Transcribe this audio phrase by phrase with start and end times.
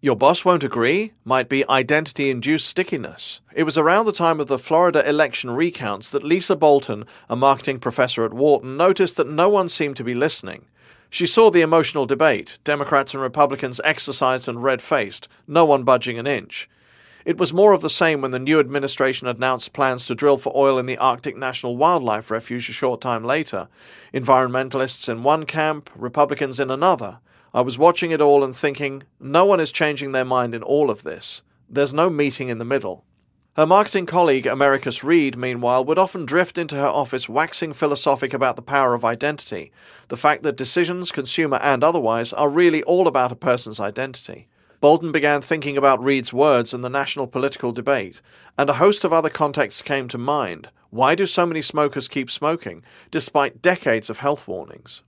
[0.00, 3.40] Your boss won't agree might be identity induced stickiness.
[3.52, 7.80] It was around the time of the Florida election recounts that Lisa Bolton, a marketing
[7.80, 10.66] professor at Wharton, noticed that no one seemed to be listening.
[11.10, 16.16] She saw the emotional debate, Democrats and Republicans exercised and red faced, no one budging
[16.16, 16.70] an inch.
[17.24, 20.52] It was more of the same when the new administration announced plans to drill for
[20.54, 23.66] oil in the Arctic National Wildlife Refuge a short time later.
[24.14, 27.18] Environmentalists in one camp, Republicans in another.
[27.54, 30.90] I was watching it all and thinking, no one is changing their mind in all
[30.90, 31.42] of this.
[31.68, 33.04] There's no meeting in the middle.
[33.56, 38.54] Her marketing colleague, Americus Reed, meanwhile, would often drift into her office waxing philosophic about
[38.54, 39.72] the power of identity,
[40.08, 44.46] the fact that decisions, consumer and otherwise, are really all about a person's identity.
[44.80, 48.20] Bolton began thinking about Reed's words and the national political debate,
[48.56, 50.68] and a host of other contexts came to mind.
[50.90, 55.02] Why do so many smokers keep smoking, despite decades of health warnings?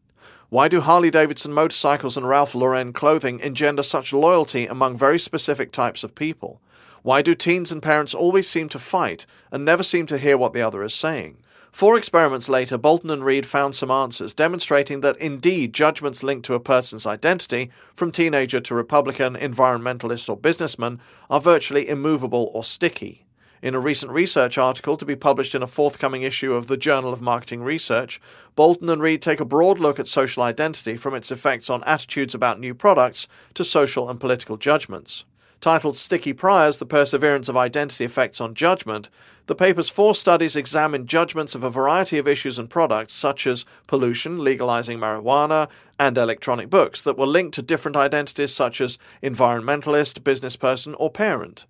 [0.50, 5.70] Why do Harley Davidson motorcycles and Ralph Lauren clothing engender such loyalty among very specific
[5.70, 6.60] types of people?
[7.04, 10.52] Why do teens and parents always seem to fight and never seem to hear what
[10.52, 11.36] the other is saying?
[11.70, 16.54] Four experiments later, Bolton and Reed found some answers, demonstrating that indeed judgments linked to
[16.54, 20.98] a person's identity, from teenager to Republican, environmentalist, or businessman,
[21.30, 23.24] are virtually immovable or sticky.
[23.62, 27.12] In a recent research article to be published in a forthcoming issue of the Journal
[27.12, 28.18] of Marketing Research,
[28.56, 32.34] Bolton and Reed take a broad look at social identity from its effects on attitudes
[32.34, 35.26] about new products to social and political judgments.
[35.60, 39.10] Titled Sticky Priors The Perseverance of Identity Effects on Judgment,
[39.44, 43.66] the paper's four studies examine judgments of a variety of issues and products, such as
[43.86, 50.20] pollution, legalizing marijuana, and electronic books, that were linked to different identities such as environmentalist,
[50.20, 51.66] businessperson, or parent.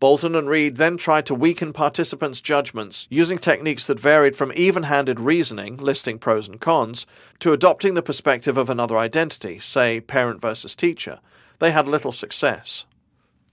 [0.00, 4.84] Bolton and Reed then tried to weaken participants' judgments using techniques that varied from even
[4.84, 7.04] handed reasoning, listing pros and cons,
[7.40, 11.18] to adopting the perspective of another identity, say parent versus teacher.
[11.58, 12.84] They had little success.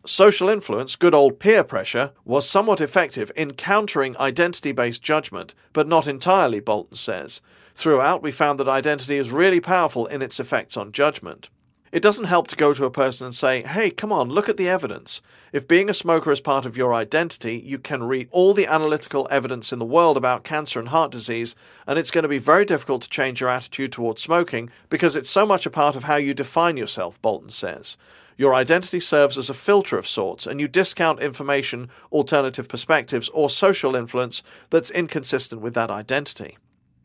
[0.06, 5.88] Social influence, good old peer pressure, was somewhat effective in countering identity based judgment, but
[5.88, 7.42] not entirely, Bolton says.
[7.74, 11.50] Throughout, we found that identity is really powerful in its effects on judgment.
[11.96, 14.58] It doesn't help to go to a person and say, hey, come on, look at
[14.58, 15.22] the evidence.
[15.54, 19.30] If being a smoker is part of your identity, you can read all the analytical
[19.32, 21.56] evidence in the world about cancer and heart disease,
[21.88, 25.30] and it's going to be very difficult to change your attitude towards smoking because it's
[25.30, 27.96] so much a part of how you define yourself, Bolton says.
[28.36, 33.50] Your identity serves as a filter of sorts, and you discount information, alternative perspectives, or
[33.50, 36.58] social influence that's inconsistent with that identity.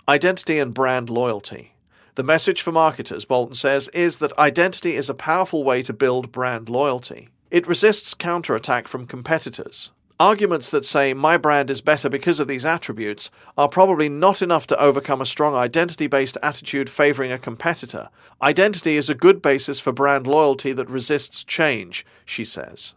[0.09, 1.75] Identity and brand loyalty.
[2.21, 6.31] The message for marketers, Bolton says, is that identity is a powerful way to build
[6.31, 7.31] brand loyalty.
[7.51, 9.91] It resists counterattack from competitors.
[10.21, 14.67] Arguments that say my brand is better because of these attributes are probably not enough
[14.67, 18.11] to overcome a strong identity based attitude favoring a competitor.
[18.43, 22.93] Identity is a good basis for brand loyalty that resists change, she says.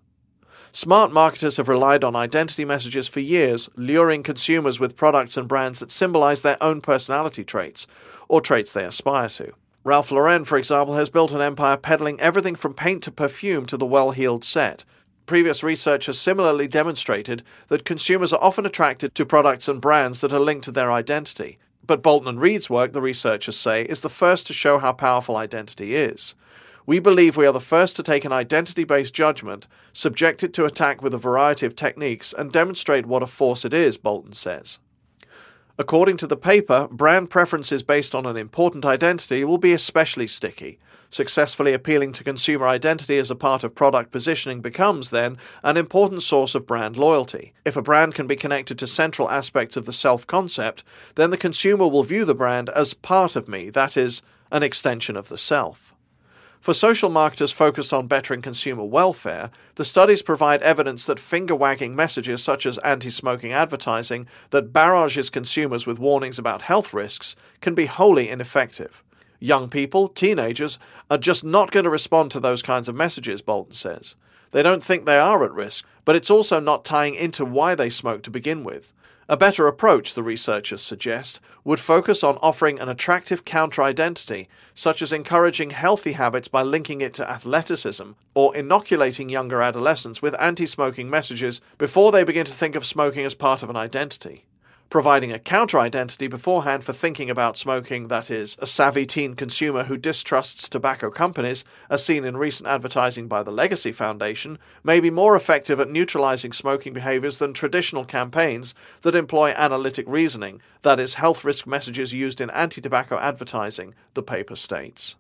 [0.76, 5.78] Smart marketers have relied on identity messages for years, luring consumers with products and brands
[5.78, 7.86] that symbolize their own personality traits,
[8.28, 9.54] or traits they aspire to.
[9.84, 13.78] Ralph Lauren, for example, has built an empire peddling everything from paint to perfume to
[13.78, 14.84] the well heeled set.
[15.28, 20.34] Previous research has similarly demonstrated that consumers are often attracted to products and brands that
[20.34, 21.60] are linked to their identity.
[21.86, 25.38] But Bolton and Reed's work, the researchers say, is the first to show how powerful
[25.38, 26.34] identity is.
[26.86, 30.66] We believe we are the first to take an identity based judgment, subject it to
[30.66, 34.80] attack with a variety of techniques, and demonstrate what a force it is, Bolton says.
[35.80, 40.78] According to the paper, brand preferences based on an important identity will be especially sticky.
[41.10, 46.22] Successfully appealing to consumer identity as a part of product positioning becomes, then, an important
[46.22, 47.54] source of brand loyalty.
[47.64, 50.84] If a brand can be connected to central aspects of the self concept,
[51.16, 54.22] then the consumer will view the brand as part of me, that is,
[54.52, 55.93] an extension of the self.
[56.64, 61.94] For social marketers focused on bettering consumer welfare, the studies provide evidence that finger wagging
[61.94, 67.76] messages such as anti smoking advertising that barrages consumers with warnings about health risks can
[67.76, 69.04] be wholly ineffective.
[69.42, 70.80] Young people, teenagers,
[71.12, 74.16] are just not going to respond to those kinds of messages, Bolton says.
[74.52, 77.90] They don't think they are at risk, but it's also not tying into why they
[77.90, 78.94] smoke to begin with.
[79.30, 85.02] A better approach, the researchers suggest, would focus on offering an attractive counter identity, such
[85.02, 90.66] as encouraging healthy habits by linking it to athleticism, or inoculating younger adolescents with anti
[90.66, 94.46] smoking messages before they begin to think of smoking as part of an identity
[94.94, 99.86] providing a counter identity beforehand for thinking about smoking, that is, a savvy teen consumer
[99.86, 105.10] who distrusts tobacco companies, as seen in recent advertising by the Legacy Foundation, may be
[105.10, 111.16] more effective at neutralizing smoking behaviors than traditional campaigns that employ analytic reasoning, that is,
[111.16, 115.16] health risk messages used in anti tobacco advertising, the paper states.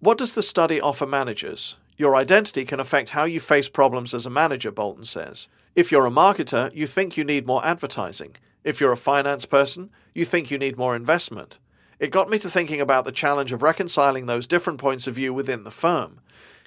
[0.00, 1.76] What does the study offer managers?
[1.96, 5.46] Your identity can affect how you face problems as a manager, Bolton says.
[5.76, 8.34] If you're a marketer, you think you need more advertising.
[8.62, 11.58] If you're a finance person, you think you need more investment.
[11.98, 15.32] It got me to thinking about the challenge of reconciling those different points of view
[15.32, 16.20] within the firm.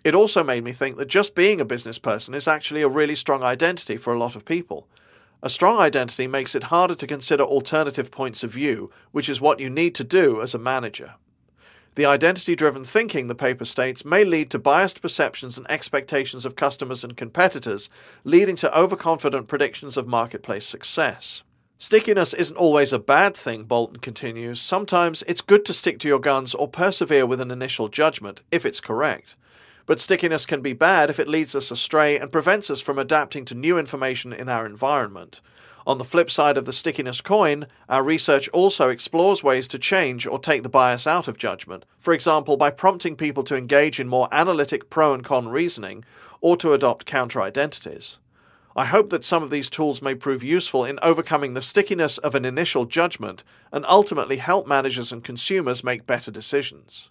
[0.03, 3.15] It also made me think that just being a business person is actually a really
[3.15, 4.87] strong identity for a lot of people.
[5.41, 9.59] A strong identity makes it harder to consider alternative points of view, which is what
[9.59, 11.15] you need to do as a manager.
[11.95, 16.55] The identity driven thinking, the paper states, may lead to biased perceptions and expectations of
[16.55, 17.89] customers and competitors,
[18.23, 21.43] leading to overconfident predictions of marketplace success.
[21.85, 24.61] Stickiness isn't always a bad thing, Bolton continues.
[24.61, 28.65] Sometimes it's good to stick to your guns or persevere with an initial judgment, if
[28.65, 29.35] it's correct.
[29.85, 33.43] But stickiness can be bad if it leads us astray and prevents us from adapting
[33.43, 35.41] to new information in our environment.
[35.85, 40.25] On the flip side of the stickiness coin, our research also explores ways to change
[40.25, 44.07] or take the bias out of judgment, for example, by prompting people to engage in
[44.07, 46.05] more analytic pro and con reasoning
[46.39, 48.19] or to adopt counter identities.
[48.75, 52.33] I hope that some of these tools may prove useful in overcoming the stickiness of
[52.33, 57.09] an initial judgment and ultimately help managers and consumers make better decisions.